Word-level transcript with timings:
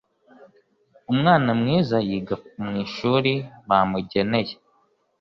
Umwana 1.11 1.49
mwiza 1.59 1.97
yiga 2.07 2.35
mu 2.63 2.71
ishuri 2.83 3.33
bamugeneye. 3.67 4.53